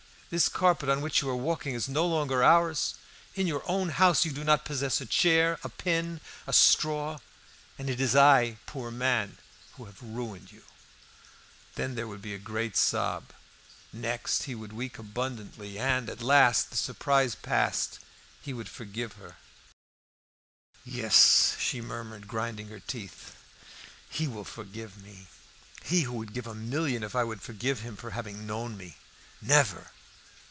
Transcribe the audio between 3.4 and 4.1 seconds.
your own